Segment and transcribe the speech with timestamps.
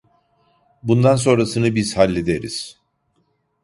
[0.83, 2.79] Bundan sonrasını biz hallederiz.